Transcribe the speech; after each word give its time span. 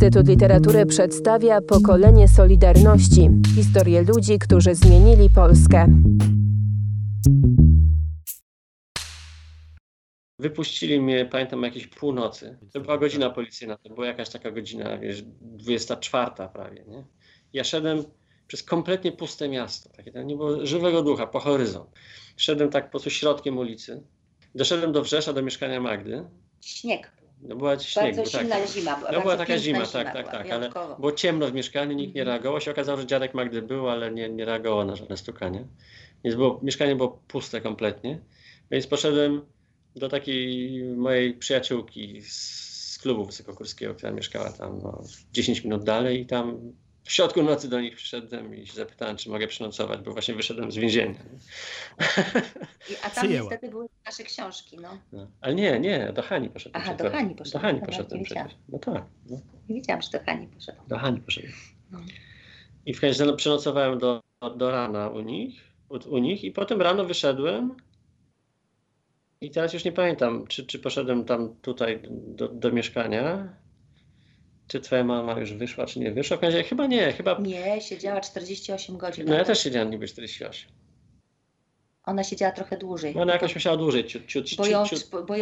Instytut 0.00 0.28
Literatury 0.28 0.86
przedstawia 0.86 1.60
pokolenie 1.60 2.28
Solidarności 2.28 3.28
historię 3.54 4.02
ludzi, 4.02 4.38
którzy 4.38 4.74
zmienili 4.74 5.30
Polskę. 5.30 6.02
Wypuścili 10.38 11.00
mnie, 11.00 11.26
pamiętam, 11.26 11.62
jakieś 11.62 11.86
północy. 11.86 12.58
To 12.72 12.80
była 12.80 12.98
godzina 12.98 13.30
policyjna, 13.30 13.76
to 13.76 13.94
była 13.94 14.06
jakaś 14.06 14.28
taka 14.28 14.50
godzina, 14.50 14.98
wiesz, 14.98 15.22
24 15.40 16.30
prawie, 16.52 16.84
nie? 16.88 17.04
Ja 17.52 17.64
szedłem 17.64 18.04
przez 18.46 18.62
kompletnie 18.62 19.12
puste 19.12 19.48
miasto, 19.48 19.90
takie 19.96 20.12
tam 20.12 20.26
nie 20.26 20.36
było 20.36 20.66
żywego 20.66 21.02
ducha, 21.02 21.26
po 21.26 21.40
horyzont. 21.40 21.90
Szedłem 22.36 22.70
tak 22.70 22.84
po 22.84 22.90
prostu 22.90 23.10
środkiem 23.10 23.58
ulicy. 23.58 24.02
Doszedłem 24.54 24.92
do 24.92 25.02
Wrzesza, 25.02 25.32
do 25.32 25.42
mieszkania 25.42 25.80
Magdy. 25.80 26.24
Śnieg. 26.60 27.19
No 27.42 27.56
była 27.56 27.78
śnieg, 27.78 28.16
Bardzo 28.16 28.30
tak. 28.30 28.40
silna 28.40 28.66
zima 28.66 28.96
była. 28.96 29.12
No 29.12 29.20
była 29.20 29.36
taka 29.36 29.46
piękna 29.46 29.64
zima, 29.64 29.86
tak, 29.86 30.12
tak, 30.12 30.30
tak, 30.30 30.50
ale 30.50 30.70
było 30.98 31.12
ciemno 31.12 31.46
w 31.46 31.52
mieszkaniu, 31.54 31.92
nikt 31.92 32.14
nie 32.14 32.20
Mhm. 32.22 32.36
reagował. 32.36 32.60
Się 32.60 32.70
okazało, 32.70 32.98
że 33.00 33.06
dziadek 33.06 33.34
Magdy 33.34 33.62
był, 33.62 33.88
ale 33.88 34.10
nie, 34.10 34.28
nie 34.28 34.44
reagował 34.44 34.84
na 34.86 34.96
żadne 34.96 35.16
stukanie. 35.16 35.64
Więc 36.24 36.36
było, 36.36 36.60
mieszkanie 36.62 36.96
było 36.96 37.08
puste 37.28 37.60
kompletnie. 37.60 38.18
Więc 38.70 38.86
poszedłem 38.86 39.42
do 39.96 40.08
takiej 40.08 40.82
mojej 40.84 41.34
przyjaciółki 41.34 42.22
z, 42.22 42.60
z 42.94 42.98
klubu 42.98 43.24
wysokogórskiego, 43.24 43.94
która 43.94 44.12
mieszkała 44.12 44.52
tam 44.52 44.80
no, 44.82 45.02
10 45.32 45.64
minut 45.64 45.84
dalej 45.84 46.20
i 46.20 46.26
tam 46.26 46.72
w 47.04 47.12
środku 47.12 47.42
nocy 47.42 47.68
do 47.68 47.80
nich 47.80 47.96
przyszedłem 47.96 48.54
i 48.54 48.66
się 48.66 48.72
zapytałem, 48.72 49.16
czy 49.16 49.30
mogę 49.30 49.46
przenocować, 49.46 50.00
bo 50.00 50.12
właśnie 50.12 50.34
wyszedłem 50.34 50.72
z 50.72 50.76
więzienia. 50.76 51.14
I, 52.90 52.96
a 53.02 53.10
tam 53.10 53.24
Przyjęła. 53.24 53.50
niestety 53.50 53.68
były 53.70 53.86
nasze 54.06 54.24
książki, 54.24 54.78
no. 54.82 54.98
No. 55.12 55.26
Ale 55.40 55.54
nie, 55.54 55.80
nie, 55.80 56.12
do 56.12 56.22
Hani 56.22 56.50
poszedłem. 56.50 56.82
Aha, 56.84 56.94
do 56.94 57.10
Hani 57.10 57.34
poszedłeś. 57.34 57.52
Do 57.52 57.58
Hani 57.58 57.80
poszedłem 57.80 58.22
przecież. 58.22 58.52
No 58.68 58.78
tak, 58.78 59.04
no, 59.30 59.40
Nie 59.68 59.74
wiedziałam, 59.74 60.02
że 60.02 60.10
do 60.10 60.20
Hani 60.26 60.46
poszedł. 60.46 60.78
do 60.88 60.98
Hani 60.98 61.20
poszedłem. 61.20 61.52
No. 61.90 61.98
I 62.86 62.94
w 62.94 63.00
końcu 63.00 63.36
przenocowałem 63.36 63.98
do, 63.98 64.20
do 64.56 64.70
rana 64.70 65.08
u 65.08 65.20
nich, 65.20 65.60
u, 65.88 66.14
u 66.14 66.18
nich 66.18 66.44
i 66.44 66.50
potem 66.50 66.82
rano 66.82 67.04
wyszedłem 67.04 67.76
i 69.40 69.50
teraz 69.50 69.72
już 69.72 69.84
nie 69.84 69.92
pamiętam, 69.92 70.46
czy, 70.46 70.66
czy 70.66 70.78
poszedłem 70.78 71.24
tam 71.24 71.54
tutaj 71.62 72.02
do, 72.10 72.48
do 72.48 72.72
mieszkania, 72.72 73.56
czy 74.70 74.80
twoja 74.80 75.04
mama 75.04 75.40
już 75.40 75.52
wyszła, 75.52 75.86
czy 75.86 76.00
nie 76.00 76.12
wyszła. 76.12 76.36
W 76.36 76.40
końcu 76.40 76.58
chyba 76.68 76.86
nie, 76.86 77.12
chyba... 77.12 77.38
Nie, 77.40 77.80
siedziała 77.80 78.20
48 78.20 78.96
godzin. 78.96 79.26
No 79.28 79.34
ja 79.34 79.44
też 79.44 79.62
siedziałem 79.62 79.90
niby 79.90 80.08
48. 80.08 80.70
Ona 82.04 82.24
siedziała 82.24 82.52
trochę 82.52 82.76
dłużej. 82.76 83.14
No 83.14 83.22
ona 83.22 83.32
jakoś 83.32 83.54
musiała 83.54 83.76
dłużej, 83.76 84.04
ciut, 84.04 84.26
ciut, 84.26 84.46
ciut, 84.46 84.58
Bo, 84.58 84.66
ją, 84.66 84.84
bo, 85.12 85.22
bo, 85.22 85.34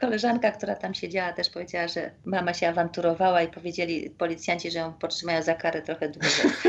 koleżanka, 0.00 0.52
która 0.52 0.74
tam 0.74 0.94
siedziała, 0.94 1.32
też 1.32 1.50
powiedziała, 1.50 1.88
że 1.88 2.10
mama 2.24 2.54
się 2.54 2.68
awanturowała 2.68 3.42
i 3.42 3.48
powiedzieli 3.48 4.10
policjanci, 4.10 4.70
że 4.70 4.78
ją 4.78 4.92
potrzymają 4.92 5.42
za 5.42 5.54
karę 5.54 5.82
trochę 5.82 6.08
dłużej. 6.08 6.50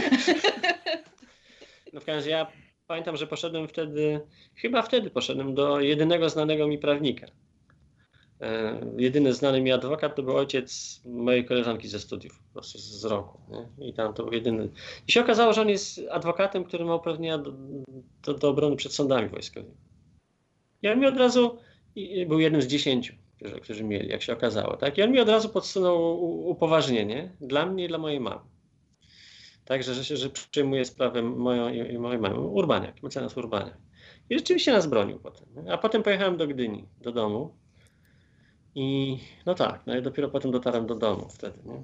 No 1.94 2.00
w 2.00 2.06
każdym 2.06 2.16
razie 2.16 2.30
ja 2.30 2.52
pamiętam, 2.88 3.17
że 3.17 3.28
poszedłem 3.28 3.67
wtedy, 3.67 4.22
chyba 4.56 4.81
wtedy 4.81 5.09
poszedłem 5.09 5.56
do 5.56 5.80
jedynego 5.80 6.30
znanego 6.30 6.67
mi 6.67 6.78
prawnika. 6.78 7.28
E, 8.42 8.80
jedyny 8.97 9.34
znany 9.34 9.61
mi 9.61 9.72
adwokat 9.72 10.16
to 10.16 10.23
był 10.23 10.38
ojciec 10.38 11.02
mojej 11.06 11.45
koleżanki 11.45 11.88
ze 11.88 12.00
studiów, 12.00 12.39
po 12.39 12.53
prostu 12.53 12.78
z, 12.78 13.06
roku. 13.06 13.39
Nie? 13.50 13.88
I 13.88 13.94
tam 13.94 14.14
to 14.14 14.23
był 14.23 14.34
jedyny. 14.34 14.70
I 15.08 15.11
się 15.11 15.22
okazało, 15.22 15.53
że 15.53 15.61
on 15.61 15.70
jest 15.70 16.02
adwokatem, 16.11 16.64
który 16.64 16.86
ma 16.86 16.95
uprawnienia 16.95 17.38
do, 17.38 17.53
do, 18.23 18.34
do 18.34 18.50
obrony 18.50 18.75
przed 18.75 18.94
sądami 18.94 19.30
wojskowymi. 19.30 19.75
On 20.92 21.00
mi 21.00 21.06
od 21.06 21.17
razu, 21.17 21.58
był 22.28 22.39
jednym 22.39 22.62
z 22.62 22.67
dziesięciu, 22.67 23.14
którzy, 23.36 23.59
którzy 23.59 23.84
mieli, 23.84 24.09
jak 24.09 24.22
się 24.22 24.34
okazało. 24.34 24.78
Tak? 24.78 24.97
I 24.97 25.03
on 25.03 25.12
mi 25.12 25.19
od 25.19 25.30
razu 25.30 25.50
podsunął 25.50 26.23
upoważnienie 26.50 27.36
dla 27.42 27.66
mnie 27.66 27.86
i 27.86 27.88
dla 27.88 27.97
mojej 27.97 28.19
mamy. 28.19 28.42
Także, 29.66 29.94
że, 29.94 30.17
że 30.17 30.30
przyjmuje 30.30 30.85
sprawę 30.85 31.22
moją 31.22 31.69
i, 31.69 31.94
i 31.94 32.00
mojej 32.00 32.19
mamy. 32.19 32.40
Urbaniak, 32.40 33.03
mecenas 33.03 33.38
Urbaniak. 33.38 33.78
I 34.30 34.38
rzeczywiście 34.38 34.72
nas 34.72 34.88
bronił 34.88 35.19
potem. 35.19 35.47
nie? 35.56 35.74
A 35.74 35.78
potem 35.78 36.03
pojechałem 36.03 36.38
do 36.38 36.47
Gdyni, 36.47 36.88
do 37.01 37.12
domu. 37.12 37.60
I 38.75 39.17
no 39.45 39.55
tak, 39.55 39.81
no 39.85 39.97
i 39.97 40.01
dopiero 40.01 40.29
potem 40.29 40.51
dotarłem 40.51 40.87
do 40.87 40.95
domu 40.95 41.27
wtedy, 41.29 41.59
nie? 41.65 41.83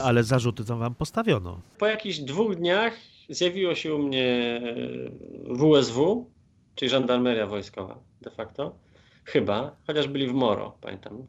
Ale 0.00 0.24
zarzuty 0.24 0.64
tam 0.64 0.78
wam 0.78 0.94
postawiono. 0.94 1.60
Po 1.78 1.86
jakichś 1.86 2.18
dwóch 2.18 2.56
dniach 2.56 2.96
zjawiło 3.28 3.74
się 3.74 3.94
u 3.94 3.98
mnie 3.98 4.60
e, 5.50 5.54
WSW, 5.54 6.30
czyli 6.74 6.88
żandarmeria 6.88 7.46
wojskowa 7.46 7.98
de 8.20 8.30
facto, 8.30 8.74
chyba, 9.24 9.76
chociaż 9.86 10.08
byli 10.08 10.26
w 10.26 10.32
Moro, 10.32 10.78
pamiętam. 10.80 11.26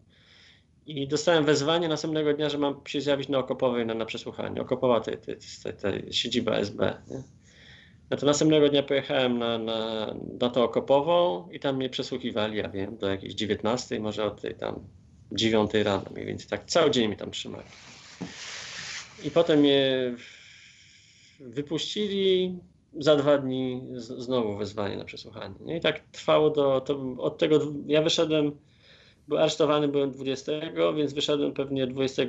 I 0.86 1.08
dostałem 1.08 1.46
wezwanie 1.46 1.88
następnego 1.88 2.34
dnia, 2.34 2.50
że 2.50 2.58
mam 2.58 2.82
się 2.88 3.02
zjawić 3.02 3.30
na 3.30 3.38
Okopowej 3.38 3.86
na, 3.86 3.94
na 3.94 4.06
przesłuchanie. 4.06 4.62
Okopowa 4.62 5.00
to 5.00 5.12
jest 5.12 5.68
siedziba 6.12 6.56
SB. 6.56 7.02
Nie? 7.08 7.24
No 8.12 8.18
to 8.18 8.26
następnego 8.26 8.70
dnia 8.70 8.84
pojechałem 8.84 9.38
na, 9.38 9.58
na, 9.58 10.14
na 10.40 10.50
tą 10.50 10.64
Okopową 10.64 11.50
i 11.52 11.60
tam 11.60 11.76
mnie 11.76 11.90
przesłuchiwali, 11.90 12.58
ja 12.58 12.70
wiem, 12.70 12.98
do 12.98 13.10
jakiejś 13.10 13.34
19, 13.34 14.00
może 14.00 14.26
od 14.26 14.42
tej 14.42 14.56
tam 14.56 14.80
9 15.32 15.74
rano 15.74 16.04
mniej 16.14 16.26
więcej. 16.26 16.48
Tak 16.48 16.66
cały 16.66 16.92
dzień 16.92 17.08
mnie 17.08 17.18
tam 17.18 17.32
trzymali. 17.32 17.68
I 19.24 19.32
potem 19.32 19.60
mnie 19.60 20.14
wypuścili. 21.40 22.60
Za 23.00 23.16
dwa 23.16 23.38
dni 23.38 23.82
z, 23.94 24.08
znowu 24.08 24.58
wezwanie 24.58 24.98
na 24.98 25.06
przesłuchanie. 25.06 25.56
Nie? 25.62 25.78
I 25.78 25.82
tak 25.82 26.00
trwało 26.12 26.50
do. 26.50 26.82
To, 26.82 27.16
od 27.18 27.38
tego. 27.38 27.60
Ja 27.88 28.02
wyszedłem. 28.02 28.52
Był 29.28 29.38
aresztowany 29.38 29.88
byłem 29.88 30.12
20, 30.12 30.52
więc 30.98 31.14
wyszedłem 31.14 31.54
pewnie 31.54 31.88
20, 31.88 32.24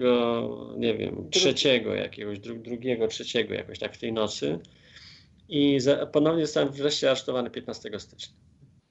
nie 0.76 0.94
wiem, 0.94 1.30
trzeciego 1.30 1.94
jakiegoś, 1.94 2.38
dru, 2.38 2.54
drugiego, 2.54 3.08
trzeciego 3.08 3.54
jakoś 3.54 3.78
tak 3.78 3.94
w 3.94 3.98
tej 3.98 4.12
nocy. 4.12 4.58
I 5.50 5.80
za, 5.80 6.06
ponownie 6.06 6.46
zostałem 6.46 6.72
wreszcie 6.72 7.06
aresztowany 7.08 7.50
15 7.50 8.00
stycznia. 8.00 8.34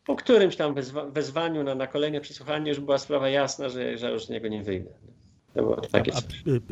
Po 0.05 0.15
którymś 0.15 0.55
tam 0.55 0.73
wezwa, 0.73 1.05
wezwaniu 1.05 1.63
na, 1.63 1.75
na 1.75 1.87
kolejne 1.87 2.21
przesłuchanie 2.21 2.69
już 2.69 2.79
była 2.79 2.97
sprawa 2.97 3.29
jasna, 3.29 3.69
że, 3.69 3.97
że 3.97 4.11
już 4.11 4.25
z 4.25 4.29
niego 4.29 4.47
nie 4.47 4.63
wyjdę. 4.63 4.89
To 5.53 5.61
było 5.61 5.81
takie 5.81 6.11
A 6.13 6.19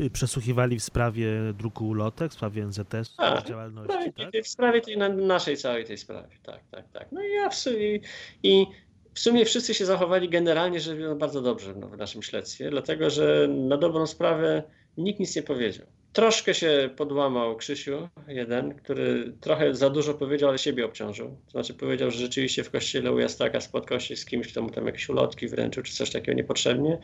y, 0.02 0.10
przesłuchiwali 0.10 0.78
w 0.78 0.82
sprawie 0.82 1.28
druku 1.58 1.88
ulotek, 1.88 2.32
w 2.32 2.34
sprawie 2.34 2.66
NZS, 2.66 3.14
A, 3.16 3.42
działalności, 3.42 3.92
sprawie, 3.92 4.12
tak? 4.32 4.44
w 4.44 4.48
sprawie 4.48 4.80
tej 4.80 4.96
na, 4.96 5.08
naszej 5.08 5.56
całej 5.56 5.84
tej 5.84 5.98
sprawie, 5.98 6.36
tak, 6.42 6.60
tak, 6.70 6.88
tak. 6.92 7.12
No 7.12 7.22
i 7.22 7.32
ja 7.32 7.48
w 7.48 7.54
sumie, 7.54 8.00
i 8.42 8.66
w 9.14 9.20
sumie 9.20 9.44
wszyscy 9.44 9.74
się 9.74 9.86
zachowali 9.86 10.28
generalnie 10.28 10.80
rzecz 10.80 10.98
biorąc 10.98 11.20
bardzo 11.20 11.42
dobrze 11.42 11.74
no, 11.74 11.88
w 11.88 11.96
naszym 11.96 12.22
śledztwie, 12.22 12.70
dlatego 12.70 13.10
że 13.10 13.48
na 13.48 13.76
dobrą 13.76 14.06
sprawę 14.06 14.62
nikt 14.96 15.20
nic 15.20 15.36
nie 15.36 15.42
powiedział. 15.42 15.86
Troszkę 16.18 16.54
się 16.54 16.90
podłamał 16.96 17.56
Krzysiu, 17.56 18.08
jeden, 18.28 18.74
który 18.74 19.32
trochę 19.40 19.74
za 19.74 19.90
dużo 19.90 20.14
powiedział, 20.14 20.48
ale 20.48 20.58
siebie 20.58 20.84
obciążył. 20.84 21.36
To 21.44 21.50
znaczy 21.50 21.74
powiedział, 21.74 22.10
że 22.10 22.18
rzeczywiście 22.18 22.64
w 22.64 22.70
kościele 22.70 23.12
u 23.12 23.18
Jastaka 23.18 23.60
spotkał 23.60 24.00
się 24.00 24.16
z 24.16 24.24
kimś, 24.24 24.52
kto 24.52 24.62
mu 24.62 24.70
tam 24.70 24.86
jakieś 24.86 25.08
ulotki 25.08 25.48
wręczył, 25.48 25.82
czy 25.82 25.92
coś 25.94 26.10
takiego 26.10 26.36
niepotrzebnie. 26.36 26.98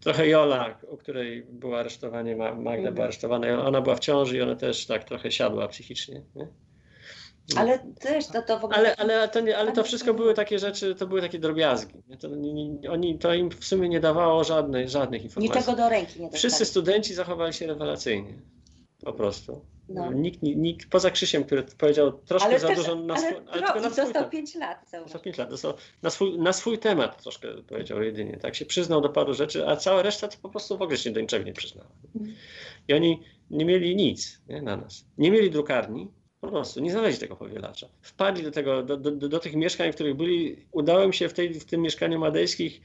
Trochę 0.00 0.28
Jola, 0.28 0.78
u 0.88 0.96
której 0.96 1.42
było 1.50 1.78
aresztowanie, 1.78 2.36
Ma- 2.36 2.54
Magda 2.54 2.72
Mhm. 2.72 2.94
była 2.94 3.04
aresztowana, 3.04 3.66
ona 3.66 3.80
była 3.80 3.96
w 3.96 4.00
ciąży 4.00 4.36
i 4.36 4.40
ona 4.42 4.56
też 4.56 4.86
tak 4.86 5.04
trochę 5.04 5.30
siadła 5.30 5.68
psychicznie. 5.68 6.22
Nie? 6.36 6.46
Ale 7.56 7.78
też 7.78 8.26
to, 8.26 8.42
to 8.42 8.58
w 8.58 8.64
ogóle... 8.64 8.78
Ale, 8.78 8.96
ale, 8.96 9.28
to, 9.28 9.40
nie, 9.40 9.56
ale 9.56 9.72
to 9.72 9.80
Ale 9.80 9.84
wszystko 9.84 10.14
były 10.14 10.34
takie 10.34 10.58
rzeczy, 10.58 10.94
to 10.94 11.06
były 11.06 11.20
takie 11.20 11.38
drobiazgi. 11.38 11.94
To, 12.20 12.28
nie, 12.28 12.90
oni, 12.90 13.18
to 13.18 13.34
im 13.34 13.50
w 13.50 13.64
sumie 13.64 13.88
nie 13.88 14.00
dawało 14.00 14.44
żadnej, 14.44 14.88
żadnych 14.88 15.24
informacji. 15.24 15.58
Niczego 15.58 15.76
do 15.76 15.88
ręki 15.88 16.12
nie 16.20 16.26
dostali. 16.26 16.38
Wszyscy 16.38 16.64
studenci 16.64 17.14
zachowali 17.14 17.52
się 17.52 17.66
rewelacyjnie. 17.66 18.34
Po 19.04 19.12
prostu. 19.12 19.64
No. 19.88 20.12
Nikt, 20.12 20.42
nikt, 20.42 20.90
poza 20.90 21.10
Krzysiem, 21.10 21.44
który 21.44 21.62
powiedział 21.62 22.12
troszkę 22.12 22.48
Ale 22.48 22.60
za 22.60 22.68
też, 22.68 22.76
dużo 22.76 22.94
na 22.94 23.14
ale, 23.14 23.22
swój, 23.22 23.42
ale 23.50 23.60
na 23.60 23.90
swój 23.90 24.04
dostał. 24.04 24.30
5 24.30 24.54
lat. 24.54 24.78
Dostał 24.92 25.20
pięć 25.20 25.38
lat. 25.38 25.50
Dostał 25.50 25.74
na, 26.02 26.10
swój, 26.10 26.38
na 26.38 26.52
swój 26.52 26.78
temat 26.78 27.22
troszkę 27.22 27.48
powiedział 27.62 28.02
jedynie. 28.02 28.36
Tak 28.36 28.54
się 28.54 28.66
przyznał 28.66 29.00
do 29.00 29.08
paru 29.08 29.34
rzeczy, 29.34 29.68
a 29.68 29.76
cała 29.76 30.02
reszta 30.02 30.28
to 30.28 30.36
po 30.42 30.48
prostu 30.48 30.78
w 30.78 30.82
ogóle 30.82 30.98
się 30.98 31.10
do 31.10 31.20
niczego 31.20 31.44
nie 31.44 31.52
przyznała. 31.52 31.90
Mhm. 32.16 32.34
I 32.88 32.94
oni 32.94 33.22
nie 33.50 33.64
mieli 33.64 33.96
nic 33.96 34.40
nie, 34.48 34.62
na 34.62 34.76
nas. 34.76 35.04
Nie 35.18 35.30
mieli 35.30 35.50
drukarni, 35.50 36.10
po 36.42 36.48
prostu 36.48 36.80
nie 36.80 36.90
znaleźli 36.90 37.20
tego 37.20 37.36
powielacza. 37.36 37.88
Wpadli 38.00 38.44
do, 38.44 38.50
tego, 38.50 38.82
do, 38.82 38.96
do, 38.96 39.28
do, 39.28 39.38
tych 39.38 39.54
mieszkań, 39.54 39.92
w 39.92 39.94
których 39.94 40.16
byli. 40.16 40.56
Udało 40.72 41.02
im 41.02 41.12
się 41.12 41.28
w, 41.28 41.32
tej, 41.32 41.54
w 41.54 41.64
tym 41.64 41.80
mieszkaniu 41.80 42.18
madejskich 42.18 42.80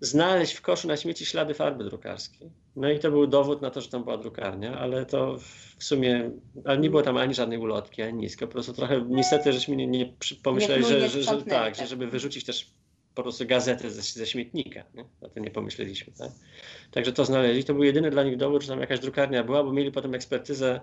znaleźć 0.00 0.54
w 0.54 0.62
koszu 0.62 0.88
na 0.88 0.96
śmieci 0.96 1.26
ślady 1.26 1.54
farby 1.54 1.84
drukarskiej. 1.84 2.50
No 2.76 2.90
i 2.90 2.98
to 2.98 3.10
był 3.10 3.26
dowód 3.26 3.62
na 3.62 3.70
to, 3.70 3.80
że 3.80 3.88
tam 3.88 4.04
była 4.04 4.18
drukarnia, 4.18 4.78
ale 4.78 5.06
to 5.06 5.38
w 5.78 5.84
sumie, 5.84 6.30
ale 6.64 6.78
nie 6.78 6.90
było 6.90 7.02
tam 7.02 7.16
ani 7.16 7.34
żadnej 7.34 7.58
ulotki, 7.58 8.02
ani 8.02 8.18
nisko. 8.18 8.46
Po 8.46 8.52
prostu 8.52 8.72
trochę 8.72 9.04
niestety 9.08 9.52
żeśmy 9.52 9.76
nie, 9.76 9.86
nie 9.86 10.12
pomyśleli, 10.42 10.84
że, 10.84 11.08
że, 11.08 11.22
że 11.22 11.42
tak, 11.42 11.74
że 11.74 11.80
tak. 11.80 11.88
żeby 11.88 12.06
wyrzucić 12.06 12.44
też 12.44 12.70
po 13.14 13.22
prostu 13.22 13.46
gazetę 13.46 13.90
ze, 13.90 14.02
ze 14.02 14.26
śmietnika. 14.26 14.84
Nie? 14.94 15.04
O 15.20 15.28
tym 15.28 15.44
nie 15.44 15.50
pomyśleliśmy. 15.50 16.12
Tak? 16.12 16.30
Także 16.90 17.12
to 17.12 17.24
znaleźli. 17.24 17.64
To 17.64 17.74
był 17.74 17.84
jedyny 17.84 18.10
dla 18.10 18.22
nich 18.22 18.36
dowód, 18.36 18.62
że 18.62 18.68
tam 18.68 18.80
jakaś 18.80 19.00
drukarnia 19.00 19.44
była, 19.44 19.64
bo 19.64 19.72
mieli 19.72 19.92
potem 19.92 20.14
ekspertyzę 20.14 20.80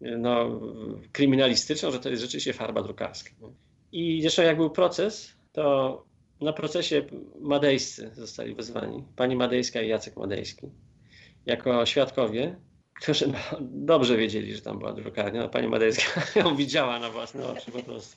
no, 0.00 0.60
kryminalistyczną, 1.12 1.90
że 1.90 2.00
to 2.00 2.08
jest 2.08 2.22
rzeczywiście 2.22 2.52
farba 2.52 2.82
drukarska. 2.82 3.30
nie? 3.40 3.48
I 3.92 4.22
zresztą 4.22 4.42
jak 4.42 4.56
był 4.56 4.70
proces, 4.70 5.32
to 5.52 6.04
na 6.40 6.52
procesie 6.52 7.04
madejscy 7.40 8.10
zostali 8.14 8.54
wezwani. 8.54 9.04
Pani 9.16 9.36
Madejska 9.36 9.82
i 9.82 9.88
Jacek 9.88 10.16
Madejski. 10.16 10.66
jako 11.46 11.86
świadkowie, 11.86 12.56
którzy 13.00 13.26
no, 13.28 13.58
dobrze 13.60 14.16
wiedzieli, 14.16 14.54
że 14.54 14.62
tam 14.62 14.78
była 14.78 14.92
drukarnia. 14.92 15.42
No, 15.42 15.48
pani 15.48 15.68
Madejska 15.68 16.22
ją 16.40 16.56
widziała 16.56 16.98
na 16.98 17.10
własne 17.10 17.46
oczy 17.46 17.70
po 17.70 17.82
prostu. 17.82 18.16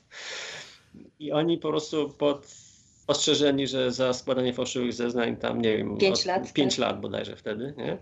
I 1.20 1.32
oni 1.32 1.58
po 1.58 1.70
prostu 1.70 2.10
pod 2.10 2.67
ostrzeżeni, 3.08 3.68
że 3.68 3.92
za 3.92 4.14
składanie 4.14 4.54
fałszywych 4.54 4.94
zeznań 4.94 5.38
tam, 5.38 5.62
nie 5.62 5.78
wiem, 5.78 5.98
Pięć 5.98 6.20
od- 6.20 6.26
lat, 6.26 6.54
pięć 6.54 6.76
tak? 6.76 6.80
lat 6.86 7.02
bodajże 7.02 7.36
wtedy, 7.36 7.74
nie? 7.78 7.98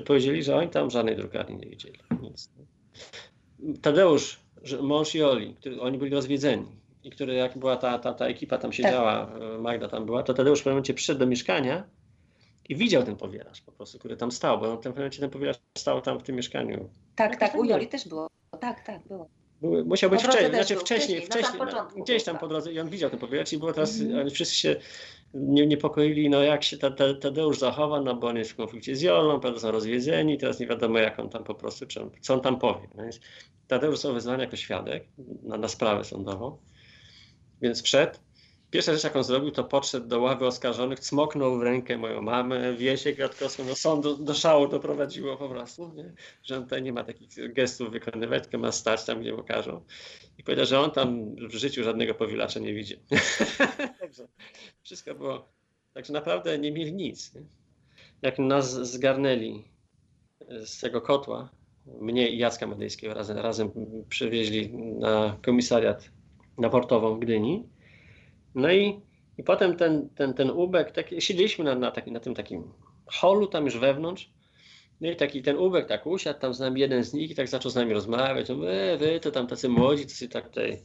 Powiedzieli, 0.00 0.42
że 0.42 0.56
oni 0.56 0.68
tam 0.68 0.90
żadnej 0.90 1.16
drukarni 1.16 1.56
nie 1.56 1.66
widzieli. 1.66 1.98
Nic. 2.22 2.50
Tadeusz, 3.82 4.40
że- 4.62 4.82
mąż 4.82 5.14
Joli, 5.14 5.54
który, 5.54 5.80
oni 5.80 5.98
byli 5.98 6.14
rozwiedzeni 6.14 6.66
i 7.04 7.10
który 7.10 7.34
jak 7.34 7.58
była 7.58 7.76
ta, 7.76 7.98
ta, 7.98 8.14
ta 8.14 8.26
ekipa 8.26 8.58
tam 8.58 8.72
siedziała, 8.72 9.32
e, 9.54 9.58
Magda 9.58 9.88
tam 9.88 10.06
była, 10.06 10.22
to 10.22 10.34
Tadeusz 10.34 10.60
w 10.60 10.62
pewnym 10.62 10.74
momencie 10.74 10.94
przyszedł 10.94 11.20
do 11.20 11.26
mieszkania 11.26 11.84
i 12.68 12.76
widział 12.76 13.02
ten 13.02 13.16
powielasz 13.16 13.60
po 13.60 13.72
prostu, 13.72 13.98
który 13.98 14.16
tam 14.16 14.32
stał, 14.32 14.58
bo 14.60 14.72
w 14.72 14.76
pewnym 14.76 14.94
momencie 14.94 15.20
ten 15.20 15.30
powielasz 15.30 15.56
stał 15.78 16.00
tam 16.00 16.18
w 16.18 16.22
tym 16.22 16.36
mieszkaniu. 16.36 16.88
Tak, 17.16 17.36
tak, 17.36 17.54
u 17.54 17.60
tak 17.60 17.70
Joli 17.70 17.88
też 17.88 18.08
było. 18.08 18.26
Tak, 18.60 18.86
tak, 18.86 19.08
było. 19.08 19.28
Były, 19.60 19.84
musiał 19.84 20.10
być 20.10 20.22
wcześniej, 20.22 20.50
znaczy 20.50 20.76
wcześniej, 20.76 21.26
wcześniej, 21.26 21.58
na 21.58 21.66
wcześniej, 21.66 21.92
no, 21.96 22.04
gdzieś 22.04 22.24
tam 22.24 22.34
tak. 22.34 22.40
po 22.40 22.48
drodze 22.48 22.72
i 22.72 22.80
on 22.80 22.88
widział 22.88 23.10
ten 23.10 23.18
powielacz 23.18 23.52
i 23.52 23.58
było 23.58 23.72
teraz, 23.72 24.00
Mhm. 24.00 24.20
oni 24.20 24.30
wszyscy 24.30 24.56
się 24.56 24.76
nie, 25.34 25.66
niepokoili, 25.66 26.30
no 26.30 26.42
jak 26.42 26.64
się 26.64 26.78
ta, 26.78 26.90
ta, 26.90 27.14
Tadeusz 27.14 27.58
zachowa, 27.58 28.00
no 28.00 28.14
bo 28.14 28.26
on 28.26 28.36
jest 28.36 28.50
w 28.50 28.56
konflikcie 28.56 28.96
z 28.96 29.02
Jolą, 29.02 29.40
pewno 29.40 29.60
są 29.60 29.70
rozwiedzeni, 29.70 30.38
teraz 30.38 30.60
nie 30.60 30.66
wiadomo 30.66 30.98
jak 30.98 31.18
on 31.18 31.28
tam 31.28 31.44
po 31.44 31.54
prostu, 31.54 31.86
czy 31.86 32.02
on, 32.02 32.10
co 32.20 32.34
on 32.34 32.40
tam 32.40 32.58
powie. 32.58 32.88
No 32.94 33.02
więc 33.02 33.20
Tadeusz 33.68 33.94
został 33.94 34.14
wezwany 34.14 34.44
jako 34.44 34.56
świadek 34.56 35.04
na, 35.42 35.56
na 35.56 35.68
sprawę 35.68 36.04
sądową, 36.04 36.58
więc 37.62 37.82
wszedł. 37.82 38.18
Pierwsza 38.70 38.92
rzecz, 38.92 39.04
jaką 39.04 39.22
zrobił, 39.22 39.50
to 39.50 39.64
podszedł 39.64 40.06
do 40.06 40.20
ławy 40.20 40.46
oskarżonych, 40.46 41.00
cmoknął 41.00 41.58
w 41.58 41.62
rękę 41.62 41.98
moją 41.98 42.22
mamę, 42.22 42.74
Wiesię 42.74 43.12
Kratkowską, 43.12 43.64
no 43.64 43.74
sądu 43.74 44.16
do 44.16 44.34
szału 44.34 44.68
doprowadziło 44.68 45.36
po 45.36 45.48
prostu, 45.48 45.92
nie? 45.94 46.12
że 46.42 46.56
on 46.56 46.62
tutaj 46.62 46.82
nie 46.82 46.92
ma 46.92 47.04
takich 47.04 47.52
gestów 47.52 47.90
wykonywać, 47.90 48.42
tylko 48.42 48.58
ma 48.58 48.72
stać 48.72 49.04
tam, 49.04 49.20
gdzie 49.20 49.32
mu 49.32 49.44
każą. 49.44 49.84
I 50.38 50.44
powiedział, 50.44 50.66
że 50.66 50.80
on 50.80 50.90
tam 50.90 51.34
w 51.34 51.54
życiu 51.54 51.84
żadnego 51.84 52.14
powielacza 52.14 52.60
nie 52.60 52.74
widzi. 52.74 52.96
Także 54.00 54.28
wszystko 54.82 55.14
było, 55.14 55.48
także 55.94 56.12
naprawdę 56.12 56.58
nie 56.58 56.72
mieli 56.72 56.92
nic. 56.92 57.34
Nie? 57.34 57.42
Jak 58.22 58.38
nas 58.38 58.90
zgarnęli 58.90 59.64
z 60.64 60.80
tego 60.80 61.00
kotła, 61.00 61.50
mnie 61.86 62.30
i 62.30 62.38
Jacka 62.38 62.66
Madejskiego 62.66 63.14
razem, 63.14 63.38
razem 63.38 63.70
przywieźli 64.08 64.70
na 64.76 65.36
komisariat 65.42 66.10
na 66.58 66.70
portową 66.70 67.16
w 67.16 67.20
Gdyni. 67.20 67.68
No 68.54 68.72
i, 68.72 69.00
i 69.38 69.42
potem 69.44 69.76
ten, 69.76 70.08
ten, 70.08 70.34
ten 70.34 70.50
ubek, 70.50 70.92
tak, 70.92 71.06
siedzieliśmy 71.18 71.64
na, 71.64 71.74
na, 71.74 71.90
taki, 71.90 72.12
na 72.12 72.20
tym 72.20 72.34
takim 72.34 72.72
holu 73.06 73.46
tam 73.46 73.64
już 73.64 73.78
wewnątrz. 73.78 74.30
No 75.00 75.10
i 75.10 75.16
taki 75.16 75.42
ten 75.42 75.56
ubek 75.58 75.86
tak 75.88 76.06
usiadł, 76.06 76.40
tam 76.40 76.54
z 76.54 76.60
nami 76.60 76.80
jeden 76.80 77.04
z 77.04 77.12
nich 77.12 77.30
i 77.30 77.34
tak 77.34 77.48
zaczął 77.48 77.70
z 77.70 77.74
nami 77.74 77.92
rozmawiać. 77.92 78.48
No, 78.48 78.56
wy, 78.56 78.96
wy 78.98 79.20
to 79.20 79.30
tam 79.30 79.46
tacy 79.46 79.68
młodzi, 79.68 80.06
to 80.06 80.32
tak 80.32 80.48
tutaj, 80.48 80.82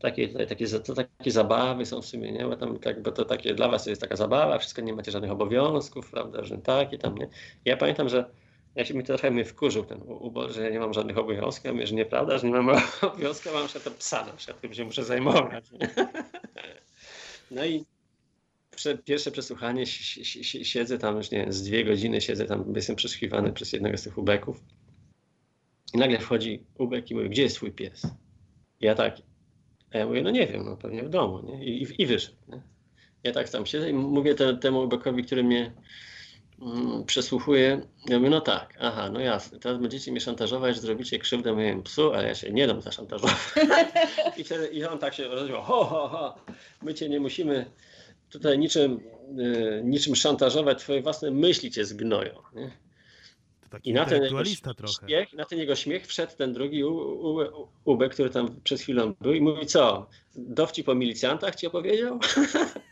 takie, 0.00 0.46
takie, 0.46 0.66
to 0.68 0.94
takie 0.94 1.30
zabawy 1.30 1.86
są 1.86 2.02
w 2.02 2.06
sumie, 2.06 2.32
nie? 2.32 2.44
Bo 2.46 2.56
tam 2.56 2.78
tak, 2.78 3.02
bo 3.02 3.12
to 3.12 3.24
takie 3.24 3.54
dla 3.54 3.68
was 3.68 3.84
to 3.84 3.90
jest 3.90 4.02
taka 4.02 4.16
zabawa, 4.16 4.58
wszystko 4.58 4.82
nie 4.82 4.92
macie 4.92 5.10
żadnych 5.10 5.30
obowiązków, 5.30 6.10
prawda, 6.10 6.44
że 6.44 6.58
takie 6.58 6.98
tam, 6.98 7.14
nie? 7.14 7.28
Ja 7.64 7.76
pamiętam, 7.76 8.08
że 8.08 8.30
ja 8.74 8.84
się 8.84 8.94
mi 8.94 9.04
trochę 9.04 9.30
mnie 9.30 9.44
wkurzył 9.44 9.84
ten 9.84 10.02
u- 10.02 10.26
ubor, 10.26 10.50
że 10.52 10.62
ja 10.64 10.70
nie 10.70 10.80
mam 10.80 10.92
żadnych 10.92 11.18
obowiązków, 11.18 11.70
że 11.84 11.94
nieprawda, 11.94 12.38
że 12.38 12.46
nie 12.46 12.52
mam 12.52 12.76
obowiązków, 13.02 13.54
mam 13.54 13.68
się 13.68 13.80
to 13.80 13.90
psa 13.90 14.26
na 14.26 14.32
przykład, 14.32 14.58
którym 14.58 14.74
się 14.74 14.84
muszę 14.84 15.04
zajmować. 15.04 15.72
Nie? 15.72 15.88
No 17.50 17.64
i 17.64 17.84
prze, 18.70 18.98
pierwsze 18.98 19.30
przesłuchanie, 19.30 19.86
si- 19.86 20.24
si- 20.24 20.44
si- 20.44 20.64
siedzę 20.64 20.98
tam 20.98 21.16
już, 21.16 21.30
nie 21.30 21.38
wiem, 21.38 21.52
z 21.52 21.62
dwie 21.62 21.84
godziny 21.84 22.20
siedzę 22.20 22.44
tam, 22.44 22.72
jestem 22.76 22.96
przesłuchiwany 22.96 23.52
przez 23.52 23.72
jednego 23.72 23.98
z 23.98 24.02
tych 24.02 24.18
ubeków. 24.18 24.64
I 25.94 25.98
nagle 25.98 26.18
wchodzi 26.18 26.64
ubek 26.78 27.10
i 27.10 27.14
mówi, 27.14 27.30
gdzie 27.30 27.42
jest 27.42 27.56
twój 27.56 27.72
pies? 27.72 28.02
Ja 28.80 28.94
tak, 28.94 29.16
a 29.92 29.98
ja 29.98 30.06
mówię, 30.06 30.22
no 30.22 30.30
nie 30.30 30.46
wiem, 30.46 30.64
no 30.64 30.76
pewnie 30.76 31.02
w 31.02 31.08
domu, 31.08 31.40
nie? 31.46 31.64
I, 31.64 31.82
i, 31.82 32.02
i 32.02 32.06
wyszedł, 32.06 32.36
nie? 32.48 32.62
Ja 33.24 33.32
tak 33.32 33.48
tam 33.48 33.66
siedzę 33.66 33.90
i 33.90 33.92
mówię 33.92 34.34
te, 34.34 34.56
temu 34.56 34.80
ubekowi, 34.80 35.24
który 35.24 35.44
mnie 35.44 35.72
przesłuchuje, 37.06 37.80
ja 38.08 38.18
mówię, 38.18 38.30
no 38.30 38.40
tak, 38.40 38.74
aha, 38.80 39.10
no 39.12 39.20
jasne, 39.20 39.58
teraz 39.58 39.78
będziecie 39.80 40.10
mnie 40.10 40.20
szantażować, 40.20 40.74
że 40.74 40.82
zrobicie 40.82 41.18
krzywdę 41.18 41.52
mojemu 41.52 41.82
psu, 41.82 42.12
ale 42.12 42.28
ja 42.28 42.34
się 42.34 42.52
nie 42.52 42.66
dam 42.66 42.80
zaszantażować. 42.80 43.36
I, 44.38 44.44
wtedy, 44.44 44.66
I 44.66 44.84
on 44.84 44.98
tak 44.98 45.14
się 45.14 45.28
rozwiązał, 45.28 45.62
ho, 45.62 45.84
ho, 45.84 46.08
ho, 46.08 46.34
my 46.82 46.94
cię 46.94 47.08
nie 47.08 47.20
musimy 47.20 47.70
tutaj 48.30 48.58
niczym, 48.58 49.00
y, 49.38 49.82
niczym 49.84 50.16
szantażować, 50.16 50.78
twoje 50.78 51.02
własne 51.02 51.30
myśli 51.30 51.70
cię 51.70 51.84
zgnoją. 51.84 52.42
Nie? 52.54 52.70
I 53.84 53.92
na 53.92 54.04
ten, 54.04 54.22
jego 54.22 54.44
śmiech, 54.44 55.32
na 55.32 55.44
ten 55.44 55.58
jego 55.58 55.76
śmiech 55.76 56.06
wszedł 56.06 56.32
ten 56.36 56.52
drugi 56.52 56.84
Ubek, 57.84 58.12
który 58.12 58.30
tam 58.30 58.60
przed 58.64 58.80
chwilą 58.80 59.14
był 59.20 59.32
i 59.32 59.40
mówi, 59.40 59.66
co, 59.66 60.06
dowcip 60.34 60.88
o 60.88 60.94
milicjantach 60.94 61.54
ci 61.54 61.66
opowiedział? 61.66 62.18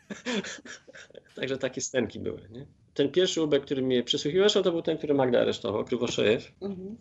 Także 1.36 1.58
takie 1.58 1.80
scenki 1.80 2.20
były. 2.20 2.48
Nie? 2.50 2.66
Ten 2.98 3.08
pierwszy 3.08 3.42
Ubek, 3.42 3.62
który 3.62 3.82
mnie 3.82 4.02
przesłuchiwał, 4.02 4.48
to 4.48 4.72
był 4.72 4.82
ten, 4.82 4.98
który 4.98 5.14
Magda 5.14 5.40
aresztował, 5.40 5.84
Krywoszejew. 5.84 6.52
Mhm. 6.60 6.96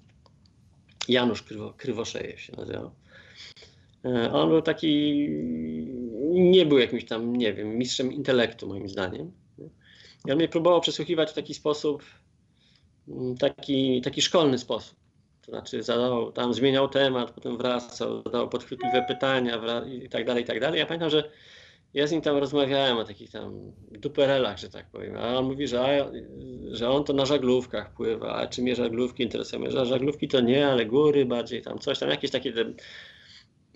Janusz 1.08 1.44
Krywo, 1.44 1.74
Krywoszejew 1.78 2.42
się 2.42 2.54
nazywał. 2.58 2.92
E, 4.06 4.32
On 4.34 4.50
był 4.50 4.62
taki, 4.62 5.28
nie 6.32 6.66
był 6.66 6.78
jakimś 6.78 7.06
tam, 7.06 7.36
nie 7.36 7.54
wiem, 7.54 7.78
mistrzem 7.78 8.14
intelektu 8.14 8.68
moim 8.68 8.90
zdaniem. 8.90 9.32
I 10.26 10.32
on 10.32 10.38
mnie 10.38 10.48
próbował 10.48 10.82
przesłuchiwać 10.82 11.32
w 11.32 11.34
taki 11.34 11.54
sposób, 11.54 12.04
mm, 13.08 13.38
taki, 13.38 14.02
taki 14.02 14.22
szkolny 14.22 14.58
sposób. 14.58 14.98
To 15.46 15.52
znaczy 15.52 15.84
zadawał, 15.84 16.32
tam 16.32 16.54
zmieniał 16.54 16.90
temat, 16.90 17.32
potem 17.32 17.58
wracał, 17.58 18.24
zadawał 18.24 18.50
podchwytliwe 18.50 19.06
pytania 19.08 19.60
wra- 19.60 20.04
i 20.04 20.10
tak 20.10 20.26
dalej, 20.26 20.44
i 20.44 20.48
tak 20.48 20.60
dalej. 20.60 20.80
Ja 20.80 20.86
pamiętam, 20.86 21.10
że 21.10 21.32
ja 21.94 22.08
z 22.08 22.12
nim 22.12 22.22
tam 22.22 22.38
rozmawiałem 22.38 22.98
o 22.98 23.04
takich 23.04 23.32
tam 23.32 23.72
duperelach, 23.92 24.58
że 24.58 24.70
tak 24.70 24.90
powiem, 24.90 25.18
a 25.18 25.38
on 25.38 25.46
mówi, 25.46 25.68
że, 25.68 26.12
że 26.72 26.90
on 26.90 27.04
to 27.04 27.14
na 27.14 27.26
żaglówkach 27.26 27.94
pływa, 27.94 28.36
a 28.36 28.48
czy 28.48 28.62
mnie 28.62 28.76
żaglówki 28.76 29.24
interesują? 29.24 29.72
Że 29.72 29.86
żaglówki 29.86 30.28
to 30.28 30.42
nie, 30.42 30.68
ale 30.68 30.86
góry 30.86 31.26
bardziej, 31.26 31.62
tam 31.62 31.80
coś 31.80 32.00
tam, 32.00 32.10
jakieś 32.10 32.32
takie... 32.32 32.54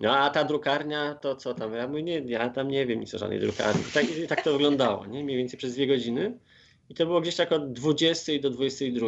No 0.00 0.16
a 0.16 0.30
ta 0.30 0.44
drukarnia, 0.44 1.14
to 1.14 1.36
co 1.36 1.54
tam? 1.54 1.74
Ja 1.74 1.88
mówię, 1.88 2.02
nie, 2.02 2.18
ja 2.18 2.50
tam 2.50 2.68
nie 2.68 2.86
wiem 2.86 3.00
nic 3.00 3.14
o 3.14 3.18
żadnej 3.18 3.40
drukarni. 3.40 3.82
Tak, 3.94 4.06
tak 4.28 4.44
to 4.44 4.52
wyglądało, 4.52 5.06
nie? 5.06 5.24
Mniej 5.24 5.36
więcej 5.36 5.58
przez 5.58 5.74
dwie 5.74 5.86
godziny. 5.86 6.38
I 6.88 6.94
to 6.94 7.06
było 7.06 7.20
gdzieś 7.20 7.36
tak 7.36 7.52
od 7.52 7.72
20 7.72 8.32
do 8.42 8.50
22. 8.50 9.06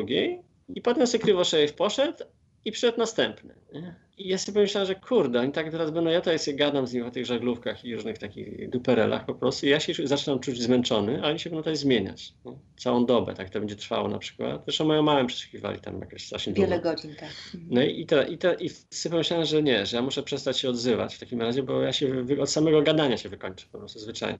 I 0.69 0.81
potem 0.83 1.07
sobie 1.07 1.25
Krywoszejew 1.25 1.75
poszedł 1.75 2.25
i 2.65 2.73
przyszedł 2.73 2.99
następny. 2.99 3.55
Nie? 3.73 4.04
I 4.19 4.29
ja 4.29 4.39
sobie 4.39 4.55
pomyślałem, 4.55 4.87
że 4.87 4.95
kurde, 4.95 5.41
oni 5.41 5.53
tak 5.53 5.71
teraz 5.71 5.91
będą, 5.91 6.11
ja 6.11 6.39
sobie 6.39 6.57
gadam 6.57 6.87
z 6.87 6.93
nimi 6.93 7.07
o 7.07 7.11
tych 7.11 7.27
żaglówkach 7.27 7.85
i 7.85 7.95
różnych 7.95 8.19
takich 8.19 8.71
duperelach 8.71 9.27
po 9.27 9.35
prostu 9.35 9.67
i 9.67 9.69
ja 9.69 9.81
się 9.81 10.07
zaczynam 10.07 10.41
czuć 10.41 10.63
zmęczony, 10.63 11.21
a 11.23 11.29
oni 11.29 11.39
się 11.39 11.51
będą 11.51 11.63
tutaj 11.63 11.77
zmieniać. 11.77 12.35
Nie? 12.45 12.53
Całą 12.77 13.07
dobę, 13.07 13.35
tak 13.35 13.51
to 13.51 13.59
będzie 13.59 13.77
trwało 13.77 14.09
na 14.09 14.19
przykład. 14.19 14.63
Zresztą 14.65 14.85
moją 14.85 15.03
mamę 15.03 15.27
przesłuchiwali 15.27 15.81
tam 15.81 16.01
jakoś 16.01 16.27
strasznie 16.27 16.53
Wiele 16.53 16.77
długo. 16.81 16.91
godzin, 16.91 17.15
tak. 17.15 17.31
No 17.71 17.83
i, 17.83 18.07
te, 18.07 18.29
i, 18.29 18.39
te, 18.39 18.55
i 18.55 18.69
sobie 18.69 19.11
pomyślałem, 19.11 19.47
że 19.47 19.63
nie, 19.63 19.87
że 19.87 19.97
ja 19.97 20.03
muszę 20.03 20.23
przestać 20.23 20.59
się 20.59 20.69
odzywać 20.69 21.15
w 21.15 21.21
takim 21.21 21.41
razie, 21.41 21.63
bo 21.63 21.83
ja 21.83 21.93
się 21.93 22.25
od 22.41 22.51
samego 22.51 22.83
gadania 22.83 23.17
się 23.17 23.29
wykończę 23.29 23.67
po 23.73 23.79
prostu 23.79 23.99
zwyczajnie. 23.99 24.39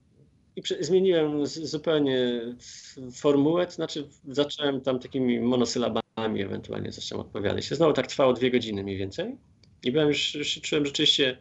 I 0.55 0.61
zmieniłem 0.79 1.45
zupełnie 1.45 2.41
formułę, 3.13 3.65
to 3.65 3.71
znaczy 3.71 4.07
zacząłem 4.27 4.81
tam 4.81 4.99
takimi 4.99 5.39
monosylabami 5.39 6.41
ewentualnie 6.41 6.91
zacząłem 6.91 7.25
odpowiadać. 7.25 7.65
Znowu 7.69 7.93
tak 7.93 8.07
trwało 8.07 8.33
dwie 8.33 8.51
godziny 8.51 8.83
mniej 8.83 8.97
więcej 8.97 9.37
i 9.83 9.91
byłem 9.91 10.07
już, 10.07 10.35
już 10.35 10.47
się 10.47 10.61
czułem 10.61 10.85
rzeczywiście 10.85 11.37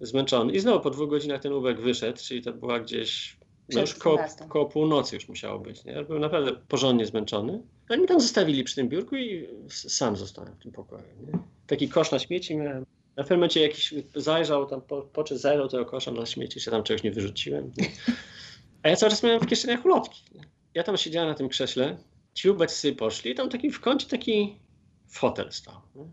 zmęczony. 0.00 0.52
I 0.52 0.60
znowu 0.60 0.80
po 0.80 0.90
dwóch 0.90 1.10
godzinach 1.10 1.42
ten 1.42 1.52
ubek 1.52 1.80
wyszedł, 1.80 2.18
czyli 2.18 2.42
to 2.42 2.52
była 2.52 2.80
gdzieś 2.80 3.36
no 3.74 3.80
już 3.80 3.94
koło, 3.94 4.16
12. 4.16 4.44
koło 4.48 4.66
północy 4.66 5.16
już 5.16 5.28
musiało 5.28 5.58
być. 5.58 5.84
Nie? 5.84 5.92
Ja 5.92 6.04
byłem 6.04 6.20
naprawdę 6.20 6.52
porządnie 6.68 7.06
zmęczony. 7.06 7.62
No 7.88 7.96
i 7.96 8.00
mi 8.00 8.06
tam 8.06 8.20
zostawili 8.20 8.64
przy 8.64 8.74
tym 8.74 8.88
biurku 8.88 9.16
i 9.16 9.48
sam 9.68 10.16
zostałem 10.16 10.54
w 10.54 10.62
tym 10.62 10.72
pokoju. 10.72 11.04
Nie? 11.26 11.38
Taki 11.66 11.88
kosz 11.88 12.10
na 12.10 12.18
śmieci 12.18 12.56
miałem. 12.56 12.86
Na 13.16 13.22
pewnym 13.22 13.38
momencie 13.38 13.60
jakiś 13.60 13.94
zajrzał, 14.14 14.66
tam 14.66 14.80
po, 14.80 15.02
poczet 15.02 15.40
zajrzał 15.40 15.68
tego 15.68 15.84
kosza 15.84 16.10
na 16.10 16.26
śmieci, 16.26 16.60
czy 16.60 16.70
tam 16.70 16.82
czegoś 16.82 17.02
nie 17.02 17.10
wyrzuciłem. 17.10 17.72
Nie? 17.76 17.86
A 18.82 18.88
ja 18.88 18.96
cały 18.96 19.10
czas 19.10 19.22
miałem 19.22 19.40
w 19.40 19.46
kieszeniach 19.46 19.84
ulotki. 19.84 20.22
Nie? 20.34 20.40
Ja 20.74 20.82
tam 20.82 20.96
siedziałem 20.96 21.28
na 21.28 21.34
tym 21.34 21.48
krześle, 21.48 21.98
ci 22.34 22.50
ubecy 22.50 22.92
poszli 22.92 23.30
i 23.30 23.34
tam 23.34 23.48
taki 23.48 23.70
w 23.70 23.80
kącie 23.80 24.06
taki 24.06 24.56
fotel 25.08 25.52
stał. 25.52 25.74
Nie? 25.94 26.04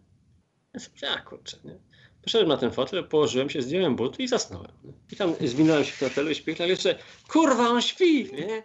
Ja 1.02 1.10
sobie 1.10 1.22
kurczę, 1.26 1.58
nie? 1.66 1.78
Poszedłem 2.24 2.50
na 2.50 2.58
ten 2.58 2.72
fotel, 2.72 3.08
położyłem 3.08 3.50
się, 3.50 3.62
zdjąłem 3.62 3.96
buty 3.96 4.24
i 4.24 4.28
zasnąłem. 4.28 4.72
I 5.12 5.16
tam 5.16 5.34
zwinąłem 5.42 5.84
się 5.84 5.92
w 5.92 5.96
fotelu 5.96 6.30
i 6.30 6.36
śpiewałem 6.36 6.70
jeszcze, 6.70 6.96
kurwa, 7.28 7.70
on 7.70 7.82
śpi, 7.82 8.30
nie? 8.34 8.64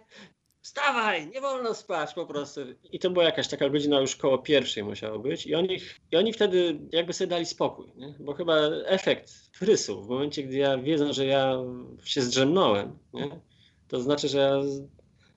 Wstawaj, 0.63 1.27
nie 1.27 1.41
wolno 1.41 1.73
spać 1.73 2.13
po 2.13 2.25
prostu. 2.25 2.61
I 2.91 2.99
to 2.99 3.09
była 3.09 3.25
jakaś 3.25 3.47
taka 3.47 3.69
godzina 3.69 3.99
już 3.99 4.15
koło 4.15 4.37
pierwszej 4.37 4.83
musiało 4.83 5.19
być. 5.19 5.47
I 5.47 5.55
oni, 5.55 5.79
I 6.11 6.15
oni 6.17 6.33
wtedy 6.33 6.79
jakby 6.91 7.13
sobie 7.13 7.27
dali 7.27 7.45
spokój, 7.45 7.91
nie? 7.95 8.15
bo 8.19 8.33
chyba 8.33 8.55
efekt 8.85 9.31
frysu 9.53 10.03
w 10.03 10.09
momencie, 10.09 10.43
gdy 10.43 10.57
ja 10.57 10.77
wiedzą, 10.77 11.13
że 11.13 11.25
ja 11.25 11.57
się 12.03 12.21
zdrzemnąłem, 12.21 12.97
nie? 13.13 13.39
to 13.87 14.01
znaczy, 14.01 14.27
że 14.27 14.37
ja, 14.37 14.61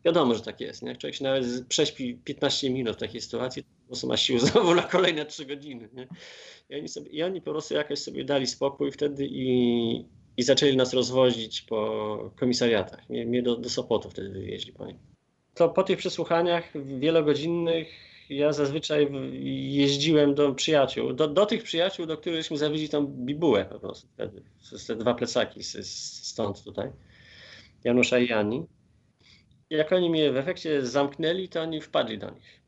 wiadomo, 0.05 0.35
że 0.35 0.41
tak 0.41 0.61
jest. 0.61 0.83
Nie? 0.83 0.89
Jak 0.89 0.99
człowiek 0.99 1.17
się 1.17 1.25
nawet 1.25 1.67
prześpi 1.69 2.15
15 2.15 2.71
minut 2.71 2.97
w 2.97 3.01
takiej 3.01 3.21
sytuacji, 3.21 3.65
prostu 3.87 4.07
ma 4.07 4.17
sił 4.17 4.39
znowu 4.47 4.75
na 4.75 4.83
kolejne 4.83 5.27
trzy 5.27 5.47
godziny. 5.47 5.89
Nie? 5.93 6.09
I, 6.71 6.79
oni 6.79 6.89
sobie, 6.89 7.11
I 7.11 7.23
oni 7.23 7.41
po 7.41 7.51
prostu 7.51 7.75
jakoś 7.75 7.99
sobie 7.99 8.25
dali 8.25 8.47
spokój 8.47 8.93
wtedy 8.93 9.27
i, 9.31 10.05
i 10.37 10.43
zaczęli 10.43 10.77
nas 10.77 10.95
rozwozić 10.95 11.63
po 11.63 12.31
komisariatach. 12.37 13.09
Mnie, 13.09 13.27
mnie 13.27 13.43
do, 13.43 13.57
do 13.57 13.71
Sopotu 13.71 14.11
wtedy 14.11 14.29
wywieźli 14.29 14.73
po 14.73 14.87
nim. 14.87 14.99
To 15.55 15.69
po 15.69 15.83
tych 15.83 15.99
przesłuchaniach 15.99 16.73
wielogodzinnych 16.99 17.89
ja 18.31 18.53
zazwyczaj 18.53 19.09
jeździłem 19.73 20.35
do 20.35 20.55
przyjaciół, 20.55 21.13
do, 21.13 21.29
do 21.29 21.47
tych 21.47 21.63
przyjaciół, 21.63 22.07
do 22.07 22.17
którychśmy 22.17 22.57
zawieźli 22.57 22.89
tą 22.89 23.07
bibułę 23.07 23.65
po 23.65 23.81
prostu 23.81 24.09
wtedy, 24.09 24.43
te 24.87 24.97
dwa 24.97 25.15
plecaki 25.15 25.63
stąd 25.63 26.65
tutaj, 26.65 26.91
Janusza 27.85 28.19
i 28.19 28.29
Jani. 28.29 28.67
Jak 29.71 29.93
oni 29.93 30.11
mnie 30.11 30.33
w 30.33 30.37
efekcie 30.37 30.87
zamknęli, 30.87 31.49
to 31.49 31.63
oni 31.63 31.81
wpadli 31.81 32.19
do 32.19 32.31
nich. 32.31 32.61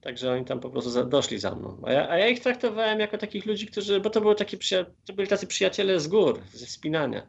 Także 0.00 0.32
oni 0.32 0.44
tam 0.44 0.60
po 0.60 0.70
prostu 0.70 0.90
za, 0.90 1.04
doszli 1.04 1.38
za 1.38 1.54
mną. 1.54 1.82
A 1.86 1.92
ja, 1.92 2.08
a 2.08 2.18
ja, 2.18 2.28
ich 2.28 2.40
traktowałem 2.40 3.00
jako 3.00 3.18
takich 3.18 3.46
ludzi, 3.46 3.66
którzy, 3.66 4.00
bo 4.00 4.10
to, 4.10 4.20
było 4.20 4.34
taki, 4.34 4.58
to 5.04 5.12
byli 5.12 5.28
tacy 5.28 5.46
przyjaciele 5.46 6.00
z 6.00 6.08
gór, 6.08 6.40
ze 6.52 6.66
wspinania 6.66 7.26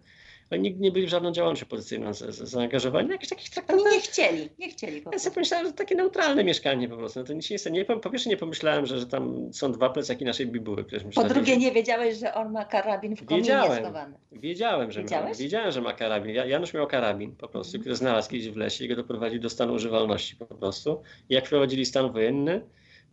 nigdy 0.58 0.84
nie 0.84 0.91
byli 0.91 1.05
w 1.05 1.10
żadną 1.10 1.31
działalność 1.31 1.63
opozycyjną 1.63 2.13
zaangażowani. 2.29 3.10
Jakieś 3.10 3.29
takich 3.29 3.50
traktatów. 3.50 3.86
Oni 3.86 3.96
nie 3.96 4.01
chcieli, 4.01 4.50
nie 4.60 4.70
chcieli. 4.70 5.01
Po 5.01 5.12
ja 5.13 5.20
sobie 5.20 5.34
pomyślałem, 5.34 5.65
że 5.65 5.72
to 5.72 5.77
takie 5.77 5.96
neutralne 5.96 6.43
mieszkanie 6.43 6.89
po 6.89 6.98
prostu. 6.98 7.20
No 7.20 7.25
to 7.25 7.34
nic 7.34 7.50
nie, 7.50 7.72
nie, 7.72 7.86
po 7.86 8.10
pierwsze 8.10 8.29
nie 8.29 8.38
pomyślałem, 8.38 8.86
że, 8.86 9.00
że 9.00 9.08
tam 9.08 9.53
są 9.53 9.72
dwa 9.72 9.89
plecaki 9.89 10.25
naszej 10.25 10.48
bibuły. 10.48 10.86
Po 11.15 11.24
drugie 11.24 11.58
nie 11.58 11.72
wiedziałeś, 11.72 12.17
że 12.17 12.34
on 12.34 12.51
ma 12.51 12.65
karabin 12.65 13.15
w 13.15 13.25
kominie 13.25 13.41
wiedziałem, 13.41 13.84
schowany. 13.84 14.17
Wiedziałem, 14.31 14.91
że 14.91 15.03
ma, 15.03 15.34
wiedziałem, 15.34 15.72
że 15.72 15.81
ma 15.81 15.93
karabin. 15.93 16.36
Janusz 16.36 16.74
miał 16.74 16.88
karabin 16.88 17.36
po 17.36 17.48
prostu, 17.48 17.77
mhm. 17.77 17.81
który 17.81 17.96
znalazł 17.96 18.29
kiedyś 18.29 18.50
w 18.50 18.58
lesie 18.58 18.86
i 18.86 18.88
go 18.88 18.96
doprowadził 18.96 19.39
do 19.39 19.50
stanu 19.50 19.74
używalności 19.74 20.36
po 20.36 20.46
prostu. 20.46 21.01
I 21.29 21.34
jak 21.34 21.46
wprowadzili 21.46 21.86
stan 21.86 22.12
wojenny, 22.12 22.62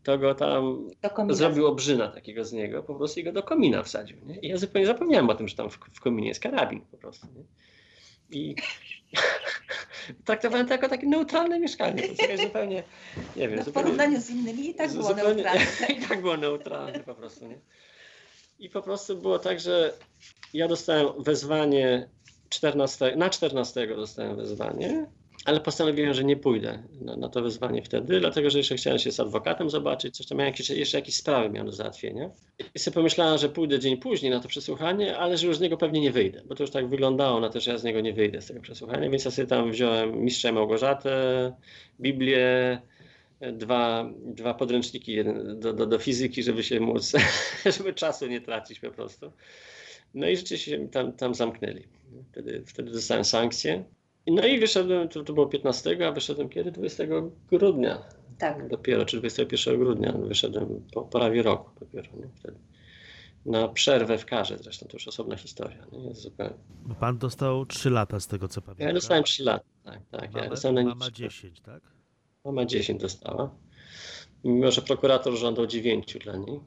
to 0.08 0.18
go 0.18 0.34
tam 0.34 0.88
zrobił 1.30 1.66
obrzyna 1.66 2.08
takiego 2.08 2.44
z 2.44 2.52
niego, 2.52 2.82
po 2.82 2.94
prostu 2.94 3.20
i 3.20 3.24
go 3.24 3.32
do 3.32 3.42
komina 3.42 3.82
wsadził. 3.82 4.16
Nie? 4.26 4.38
I 4.38 4.48
ja 4.48 4.56
zupełnie 4.56 4.86
zapomniałem 4.86 5.30
o 5.30 5.34
tym, 5.34 5.48
że 5.48 5.56
tam 5.56 5.70
w, 5.70 5.78
w 5.92 6.00
kominie 6.00 6.28
jest 6.28 6.40
karabin 6.40 6.80
po 6.80 6.96
prostu. 6.96 7.26
Nie? 7.26 7.42
I 8.38 8.56
traktowałem 10.26 10.66
to 10.66 10.72
jako 10.72 10.88
takie 10.88 11.06
neutralne 11.06 11.60
mieszkanie. 11.60 12.02
To 12.02 12.42
zupełnie, 12.42 12.82
nie 13.36 13.48
wiem. 13.48 13.58
No 13.58 13.64
w 13.64 13.72
porównaniu 13.72 14.20
z 14.20 14.30
innymi 14.30 14.70
i 14.70 14.74
tak 14.74 14.92
było 14.92 15.08
zupełnie, 15.08 15.42
neutralne. 15.42 15.64
I 15.98 16.08
tak 16.08 16.20
było 16.20 16.36
neutralne 16.36 17.00
po 17.00 17.14
prostu. 17.14 17.48
Nie? 17.48 17.58
I 18.58 18.70
po 18.70 18.82
prostu 18.82 19.16
było 19.16 19.38
tak, 19.38 19.60
że 19.60 19.92
ja 20.54 20.68
dostałem 20.68 21.22
wezwanie 21.22 22.08
14, 22.48 23.16
na 23.16 23.30
14 23.30 23.86
dostałem 23.86 24.36
wezwanie 24.36 25.06
ale 25.48 25.60
postanowiłem, 25.60 26.14
że 26.14 26.24
nie 26.24 26.36
pójdę 26.36 26.82
na, 27.00 27.16
na, 27.16 27.28
to 27.28 27.42
wyzwanie 27.42 27.82
wtedy, 27.82 28.20
dlatego 28.20 28.50
że 28.50 28.58
jeszcze 28.58 28.76
chciałem 28.76 28.98
się 28.98 29.12
z 29.12 29.20
adwokatem 29.20 29.70
zobaczyć, 29.70 30.16
coś 30.16 30.26
tam 30.26 30.38
jakieś, 30.38 30.70
jeszcze 30.70 30.98
jakieś 30.98 31.16
sprawy 31.16 31.50
miałem 31.50 31.66
do 31.66 31.72
załatwienia. 31.72 32.30
I 32.74 32.78
sobie 32.78 32.94
pomyślałem, 32.94 33.38
że 33.38 33.48
pójdę 33.48 33.78
dzień 33.78 33.96
później 33.96 34.30
na 34.30 34.40
to 34.40 34.48
przesłuchanie, 34.48 35.16
ale 35.16 35.36
że 35.36 35.46
już 35.46 35.56
z 35.56 35.60
niego 35.60 35.76
pewnie 35.76 36.00
nie 36.00 36.12
wyjdę, 36.12 36.42
bo 36.46 36.54
to 36.54 36.62
już 36.62 36.70
tak 36.70 36.88
wyglądało 36.88 37.40
na 37.40 37.48
to, 37.48 37.60
że 37.60 37.70
ja 37.70 37.78
z 37.78 37.84
niego 37.84 38.00
nie 38.00 38.12
wyjdę 38.12 38.40
z 38.40 38.46
tego 38.46 38.60
przesłuchania, 38.60 39.10
więc 39.10 39.24
ja 39.24 39.30
sobie 39.30 39.48
tam 39.48 39.72
wziąłem 39.72 40.24
Mistrza 40.24 40.52
Małgorzatę, 40.52 41.52
Biblię, 42.00 42.80
dwa, 43.52 44.10
dwa 44.26 44.54
podręczniki 44.54 45.24
do, 45.54 45.72
do, 45.72 45.86
do 45.86 45.98
fizyki, 45.98 46.42
żeby 46.42 46.62
się 46.62 46.80
móc, 46.80 47.12
żeby 47.76 47.94
czasu 47.94 48.26
nie 48.26 48.40
tracić 48.40 48.80
po 48.80 48.90
prostu. 48.90 49.32
No 50.14 50.28
i 50.28 50.36
rzeczywiście 50.36 50.88
tam, 50.88 51.12
tam 51.12 51.34
zamknęli. 51.34 51.84
Wtedy, 52.32 52.62
wtedy 52.66 52.90
dostałem 52.90 53.24
sankcje. 53.24 53.84
No 54.30 54.46
i 54.46 54.58
wyszedłem, 54.58 55.08
to, 55.08 55.24
to 55.24 55.32
było 55.32 55.46
15, 55.46 56.08
a 56.08 56.12
wyszedłem 56.12 56.48
kiedy? 56.48 56.72
20 56.72 57.04
grudnia. 57.50 58.02
Tak. 58.38 58.68
Dopiero, 58.68 59.04
czy 59.04 59.18
21 59.18 59.78
grudnia 59.78 60.12
wyszedłem 60.12 60.86
po 60.94 61.02
prawie 61.02 61.42
roku 61.42 61.70
dopiero, 61.80 62.08
nie? 62.16 62.28
Wtedy. 62.34 62.58
Na 63.46 63.68
przerwę 63.68 64.18
w 64.18 64.26
karze 64.26 64.58
zresztą, 64.58 64.86
to 64.86 64.96
już 64.96 65.08
osobna 65.08 65.36
historia. 65.36 65.86
Nie? 65.92 66.08
Jest 66.08 66.20
zupełnie. 66.20 66.54
Pan 67.00 67.18
dostał 67.18 67.66
3 67.66 67.90
lata 67.90 68.20
z 68.20 68.26
tego, 68.26 68.48
co 68.48 68.62
pamiętam. 68.62 68.86
Ja 68.86 68.94
dostałem 68.94 69.24
3 69.24 69.44
lata, 69.44 69.64
tak. 69.84 70.00
tak. 70.10 70.32
Mama, 70.32 70.44
ja 70.44 70.50
dostałem 70.50 70.74
na 70.74 70.84
mama 70.84 71.10
10, 71.10 71.60
tak? 71.60 71.82
Mama 72.44 72.64
10 72.64 73.00
dostała. 73.00 73.50
Mimo, 74.44 74.70
że 74.70 74.82
prokurator 74.82 75.36
żądał 75.36 75.66
9 75.66 76.18
dla 76.24 76.36
niej. 76.36 76.60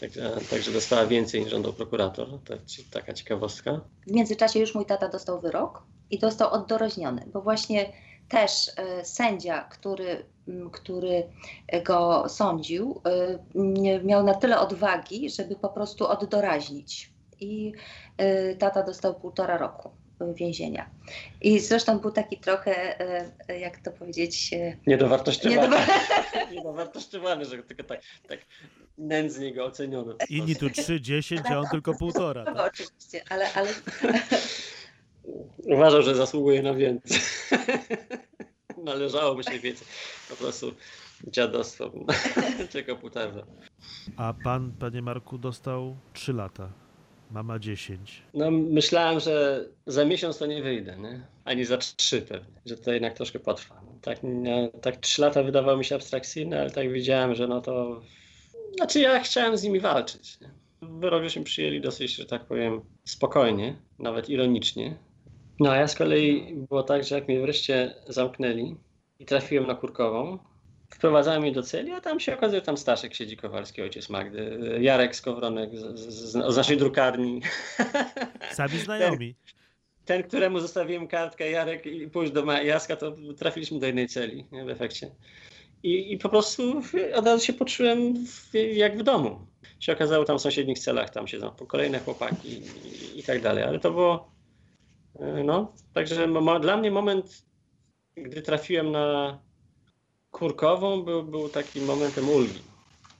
Także, 0.00 0.36
także 0.50 0.72
dostała 0.72 1.06
więcej 1.06 1.40
niż 1.40 1.50
żądał 1.50 1.72
prokurator. 1.72 2.28
To 2.44 2.54
taka 2.90 3.12
ciekawostka. 3.12 3.80
W 4.06 4.12
międzyczasie 4.12 4.60
już 4.60 4.74
mój 4.74 4.86
tata 4.86 5.08
dostał 5.08 5.40
wyrok 5.40 5.82
i 6.10 6.20
został 6.20 6.50
oddorożniony, 6.50 7.22
bo 7.32 7.42
właśnie 7.42 7.92
też 8.28 8.70
e, 8.76 9.04
sędzia, 9.04 9.60
który, 9.60 10.24
który 10.72 11.28
go 11.84 12.28
sądził, 12.28 13.00
e, 13.54 14.04
miał 14.04 14.24
na 14.24 14.34
tyle 14.34 14.60
odwagi, 14.60 15.30
żeby 15.30 15.56
po 15.56 15.68
prostu 15.68 16.06
oddoraźnić. 16.08 17.10
I 17.40 17.72
e, 18.16 18.54
tata 18.54 18.82
dostał 18.82 19.14
półtora 19.14 19.58
roku 19.58 19.90
więzienia. 20.34 20.90
I 21.40 21.60
zresztą 21.60 21.98
był 21.98 22.10
taki 22.10 22.36
trochę, 22.36 22.98
jak 23.60 23.78
to 23.78 23.92
powiedzieć... 23.92 24.50
Niedowartościowany. 24.86 25.76
Niedowartościowany, 26.52 27.44
że 27.44 27.62
tylko 27.62 27.84
tak, 27.84 28.00
tak 28.28 28.40
nędznie 28.98 29.54
go 29.54 29.64
oceniono. 29.64 30.14
Inni 30.28 30.56
tu 30.56 30.70
3, 30.70 31.00
10, 31.00 31.40
a 31.50 31.58
on 31.58 31.66
tylko 31.70 31.94
półtora. 31.94 32.44
No, 32.44 32.54
tak? 32.54 32.66
oczywiście, 32.72 33.22
ale, 33.30 33.52
ale 33.54 33.68
Uważam, 35.66 36.02
że 36.02 36.14
zasługuje 36.14 36.62
na 36.62 36.74
więcej. 36.74 37.18
Należałoby 38.84 39.44
się 39.44 39.58
więcej. 39.58 39.86
Po 40.30 40.36
prostu 40.36 40.72
dziadostwo 41.26 41.90
czego 42.72 42.96
putarza. 42.96 43.46
A 44.16 44.34
pan, 44.44 44.72
panie 44.78 45.02
Marku, 45.02 45.38
dostał 45.38 45.96
3 46.12 46.32
lata. 46.32 46.72
Mama 47.30 47.58
10. 47.58 48.22
No 48.34 48.50
myślałem, 48.50 49.20
że 49.20 49.64
za 49.86 50.04
miesiąc 50.04 50.38
to 50.38 50.46
nie 50.46 50.62
wyjdę, 50.62 50.96
nie? 50.98 51.26
Ani 51.44 51.64
za 51.64 51.76
trzy 51.76 52.22
pewnie, 52.22 52.60
że 52.66 52.76
to 52.76 52.92
jednak 52.92 53.14
troszkę 53.14 53.38
potrwa. 53.38 53.80
Tak, 54.02 54.18
no, 54.22 54.68
tak 54.82 54.96
trzy 54.96 55.22
lata 55.22 55.42
wydawało 55.42 55.78
mi 55.78 55.84
się 55.84 55.94
abstrakcyjne, 55.94 56.60
ale 56.60 56.70
tak 56.70 56.92
widziałem, 56.92 57.34
że 57.34 57.48
no 57.48 57.60
to... 57.60 58.02
Znaczy 58.76 59.00
ja 59.00 59.20
chciałem 59.20 59.56
z 59.56 59.62
nimi 59.62 59.80
walczyć. 59.80 60.38
Nie? 60.40 60.50
Żeśmy 61.22 61.44
przyjęli 61.44 61.80
dosyć, 61.80 62.16
że 62.16 62.26
tak 62.26 62.44
powiem, 62.44 62.80
spokojnie, 63.04 63.76
nawet 63.98 64.28
ironicznie. 64.28 64.96
No 65.60 65.70
a 65.70 65.76
ja 65.76 65.88
z 65.88 65.94
kolei 65.94 66.54
było 66.68 66.82
tak, 66.82 67.04
że 67.04 67.14
jak 67.14 67.28
mnie 67.28 67.40
wreszcie 67.40 67.94
zamknęli 68.08 68.76
i 69.18 69.24
trafiłem 69.24 69.66
na 69.66 69.74
Kurkową, 69.74 70.38
wprowadzałem 70.90 71.42
mnie 71.42 71.52
do 71.52 71.62
celi, 71.62 71.92
a 71.92 72.00
tam 72.00 72.20
się 72.20 72.34
okazuje, 72.34 72.60
że 72.60 72.66
tam 72.66 72.76
Staszek 72.76 73.14
siedzi 73.14 73.36
Kowalski, 73.36 73.82
ojciec 73.82 74.08
Magdy, 74.08 74.58
Jarek 74.80 75.16
Skowronek 75.16 75.70
z, 75.78 75.98
z, 76.00 76.34
z 76.48 76.56
naszej 76.56 76.76
drukarni. 76.76 77.42
Sami 78.52 78.78
znajomi. 78.78 79.34
Ten, 80.04 80.16
ten, 80.18 80.28
któremu 80.28 80.60
zostawiłem 80.60 81.08
kartkę, 81.08 81.50
Jarek, 81.50 81.86
i 81.86 82.08
pójść 82.08 82.32
do 82.32 82.52
Jaska, 82.52 82.96
to 82.96 83.12
trafiliśmy 83.38 83.78
do 83.78 83.86
jednej 83.86 84.08
celi 84.08 84.46
nie, 84.52 84.64
w 84.64 84.70
efekcie. 84.70 85.10
I, 85.82 86.12
I 86.12 86.18
po 86.18 86.28
prostu 86.28 86.82
od 87.14 87.26
razu 87.26 87.44
się 87.44 87.52
poczułem 87.52 88.26
w, 88.26 88.54
jak 88.54 88.98
w 88.98 89.02
domu. 89.02 89.46
Się 89.80 89.92
okazało, 89.92 90.24
tam 90.24 90.38
w 90.38 90.42
sąsiednich 90.42 90.78
celach 90.78 91.10
tam 91.10 91.28
siedzą 91.28 91.50
po 91.50 91.66
kolejne 91.66 91.98
chłopaki 91.98 92.48
i, 92.48 93.18
i 93.20 93.22
tak 93.22 93.42
dalej, 93.42 93.64
ale 93.64 93.78
to 93.78 93.90
było 93.90 94.35
no, 95.44 95.72
także 95.92 96.28
dla 96.60 96.76
mnie 96.76 96.90
moment, 96.90 97.44
gdy 98.16 98.42
trafiłem 98.42 98.92
na 98.92 99.38
Kurkową, 100.30 101.02
był, 101.02 101.22
był 101.22 101.48
takim 101.48 101.84
momentem 101.84 102.28
ulgi. 102.28 102.62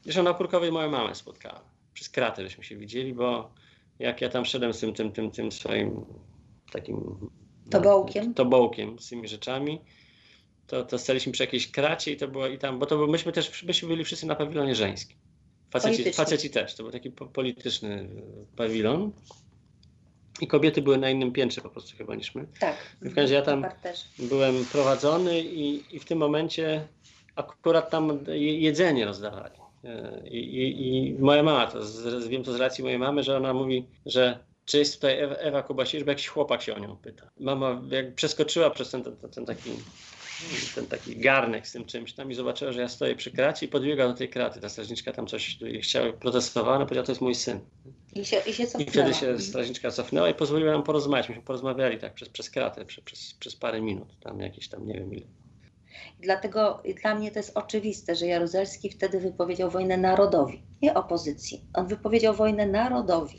Zresztą 0.05 0.23
na 0.23 0.35
Kurkowej 0.35 0.73
moją 0.73 0.91
mamę 0.91 1.15
spotkałem. 1.15 1.63
Przez 1.93 2.09
kratę 2.09 2.43
żeśmy 2.43 2.65
się 2.65 2.77
widzieli, 2.77 3.15
bo 3.15 3.51
jak 3.99 4.21
ja 4.21 4.29
tam 4.29 4.45
szedłem 4.45 4.75
z 4.75 4.81
tym, 4.81 4.93
tym, 4.93 5.13
tym, 5.13 5.31
tym 5.31 5.53
swoim 5.53 6.05
takim... 6.73 7.29
Tobołkiem? 7.71 8.35
Tobołkiem, 8.35 8.99
z 8.99 9.09
tymi 9.09 9.29
rzeczami, 9.29 9.81
to, 10.67 10.85
to 10.85 10.99
staliśmy 10.99 11.33
przy 11.33 11.43
jakiejś 11.43 11.71
kracie 11.71 12.13
i 12.13 12.17
to 12.17 12.29
było 12.29 12.47
i 12.47 12.59
tam, 12.59 12.79
bo 12.79 12.87
to 12.87 13.07
myśmy 13.07 13.33
też, 13.33 13.63
myśmy 13.63 13.89
byli 13.89 14.05
wszyscy 14.05 14.27
na 14.27 14.35
pawilonie 14.35 14.75
żeńskim. 14.75 15.17
Faceci, 15.71 16.13
faceci 16.13 16.51
też, 16.51 16.75
to 16.75 16.83
był 16.83 16.93
taki 16.93 17.11
polityczny 17.11 18.09
pawilon. 18.57 19.13
I 20.41 20.47
kobiety 20.47 20.83
były 20.83 20.99
na 20.99 21.11
innym 21.11 21.33
piętrze 21.33 21.61
po 21.61 21.71
prostu 21.71 21.97
chyba 21.97 22.15
niż 22.15 22.35
my. 22.35 22.47
Tak. 22.61 22.77
W 23.01 23.05
każdym 23.05 23.17
razie 23.17 23.35
ja 23.35 23.43
tam 23.43 23.65
byłem 24.19 24.65
prowadzony 24.65 25.41
i, 25.41 25.97
i 25.97 25.99
w 25.99 26.05
tym 26.05 26.19
momencie 26.19 26.87
akurat 27.37 27.91
tam 27.91 28.19
jedzenie 28.37 29.05
rozdawali. 29.05 29.55
E, 29.85 30.23
I, 30.29 30.39
i, 30.39 30.89
i 30.89 31.15
moja 31.19 31.43
mama, 31.43 31.67
to 31.67 31.85
z, 31.85 32.29
wiem 32.29 32.45
to 32.45 32.53
z 32.53 32.57
racji 32.57 32.85
mojej 32.85 32.99
mamy, 32.99 33.23
że 33.23 33.37
ona 33.37 33.55
mówi, 33.55 33.87
że 34.07 34.39
czy 34.65 34.79
jest 34.79 34.95
tutaj 34.95 35.21
Ewa, 35.21 35.35
Ewa 35.35 35.63
Kubasiewicz, 35.63 36.05
bo 36.05 36.11
jakiś 36.11 36.29
chłopak 36.29 36.63
się 36.63 36.75
o 36.75 36.79
nią 36.79 36.97
pyta. 36.97 37.31
Mama 37.41 37.83
jak 37.91 38.15
przeskoczyła 38.15 38.71
przez 38.71 38.91
ten, 38.91 39.03
ten, 39.03 39.17
ten 39.35 39.47
taki 39.47 39.71
ten 40.75 40.87
taki 40.87 41.17
garnek 41.17 41.69
z 41.69 41.73
tym 41.73 41.85
czymś 41.85 42.13
tam 42.13 42.31
i 42.31 42.35
zobaczyła, 42.35 42.73
że 42.73 42.81
ja 42.81 42.89
stoję 42.89 43.17
przy 43.17 43.31
kracie 43.31 43.67
i 43.67 43.69
podbiega 43.69 44.09
do 44.09 44.15
tej 44.15 44.29
kraty. 44.29 44.61
Ta 44.61 44.69
strażniczka 44.69 45.13
tam 45.13 45.27
coś 45.27 45.59
chciała, 45.83 46.13
protestowała, 46.13 46.79
no 46.79 46.87
powiedziała, 46.87 47.07
to 47.07 47.13
jest 47.13 47.23
mój 47.23 47.35
syn. 47.35 47.61
I 48.15 48.25
się, 48.25 48.37
i 48.47 48.53
się 48.53 48.65
I 48.79 48.85
wtedy 48.85 49.15
się 49.15 49.39
strażniczka 49.39 49.91
cofnęła 49.91 50.29
i 50.29 50.35
pozwoliła 50.35 50.73
nam 50.73 50.83
porozmawiać. 50.83 51.29
Myśmy 51.29 51.45
porozmawiali 51.45 51.99
tak 51.99 52.15
przez, 52.15 52.29
przez 52.29 52.51
kratę, 52.51 52.85
przez, 52.85 53.05
przez, 53.05 53.35
przez 53.35 53.57
parę 53.57 53.81
minut, 53.81 54.09
tam 54.21 54.41
jakieś 54.41 54.69
tam, 54.69 54.87
nie 54.87 54.95
wiem 54.95 55.15
ile. 55.15 55.27
dlatego 56.21 56.83
dla 57.03 57.15
mnie 57.15 57.31
to 57.31 57.39
jest 57.39 57.53
oczywiste, 57.55 58.15
że 58.15 58.27
Jaruzelski 58.27 58.91
wtedy 58.91 59.21
wypowiedział 59.21 59.71
wojnę 59.71 59.97
narodowi, 59.97 60.63
nie 60.83 60.95
opozycji. 60.95 61.65
On 61.75 61.87
wypowiedział 61.87 62.35
wojnę 62.35 62.67
narodowi. 62.67 63.39